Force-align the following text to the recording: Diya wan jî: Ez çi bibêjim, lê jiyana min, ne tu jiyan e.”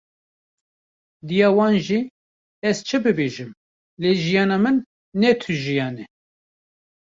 Diya 1.27 1.49
wan 1.57 1.73
jî: 1.85 1.99
Ez 2.69 2.77
çi 2.87 2.97
bibêjim, 3.03 3.51
lê 4.01 4.11
jiyana 4.21 4.57
min, 4.63 4.77
ne 5.21 5.31
tu 5.39 5.51
jiyan 5.63 5.95
e.” 6.03 6.05